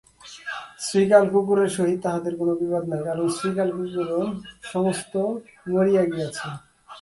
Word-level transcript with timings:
শৃগাল-কুকুরের 0.79 1.69
সহিত 1.77 1.99
তাহাদের 2.03 2.33
কোনো 2.37 2.53
বিবাদ 2.55 2.83
নাই, 2.89 3.01
কারণ 3.03 3.25
শৃগাল-কুকুরও 3.37 4.21
সমস্ত 4.63 5.13
মরিয়া 5.71 6.03
গিয়াছে। 6.05 6.47